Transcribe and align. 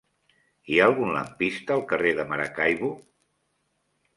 Hi 0.71 0.77
ha 0.83 0.87
algun 0.91 1.11
lampista 1.17 1.75
al 1.75 1.83
carrer 1.93 2.15
de 2.21 2.25
Maracaibo? 2.33 2.91